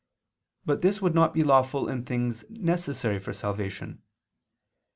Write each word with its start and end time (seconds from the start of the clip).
But 0.65 0.81
this 0.81 0.99
would 0.99 1.13
not 1.13 1.31
be 1.31 1.43
lawful 1.43 1.87
in 1.87 2.05
things 2.05 2.43
necessary 2.49 3.19
for 3.19 3.33
salvation. 3.35 4.01